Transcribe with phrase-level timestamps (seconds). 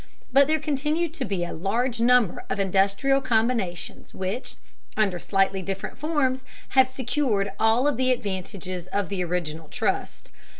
[0.33, 4.55] But there continued to be a large number of industrial combinations which,
[4.97, 10.31] under slightly different forms, have secured all of the advantages of the original trust.